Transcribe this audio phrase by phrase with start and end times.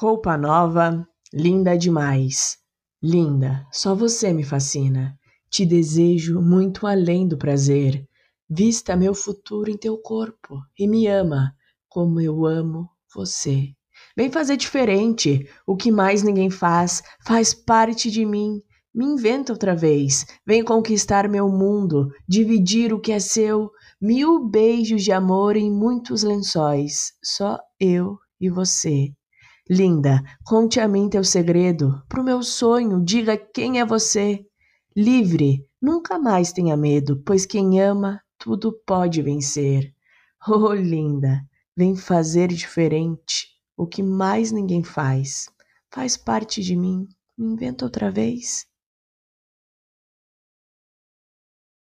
[0.00, 1.04] Roupa nova,
[1.34, 2.56] linda demais.
[3.02, 5.18] Linda, só você me fascina.
[5.50, 8.06] Te desejo muito além do prazer.
[8.48, 11.52] Vista meu futuro em teu corpo e me ama
[11.88, 13.70] como eu amo você.
[14.16, 18.62] Vem fazer diferente, o que mais ninguém faz, faz parte de mim.
[18.94, 23.68] Me inventa outra vez, vem conquistar meu mundo, dividir o que é seu,
[24.00, 29.12] mil beijos de amor em muitos lençóis, só eu e você.
[29.70, 34.42] Linda, conte a mim teu segredo, pro meu sonho, diga quem é você.
[34.96, 39.92] Livre, nunca mais tenha medo, pois quem ama tudo pode vencer.
[40.48, 41.44] Oh, linda,
[41.76, 45.50] vem fazer diferente, o que mais ninguém faz.
[45.90, 48.64] Faz parte de mim, me inventa outra vez.